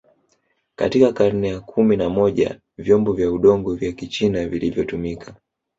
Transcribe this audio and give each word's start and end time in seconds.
Katika 0.75 1.13
karne 1.13 1.47
ya 1.47 1.59
kumi 1.59 1.97
na 1.97 2.09
moja 2.09 2.59
vyombo 2.77 3.13
vya 3.13 3.31
udongo 3.31 3.75
vya 3.75 3.91
kichina 3.91 4.47
vilivyotumika 4.47 5.35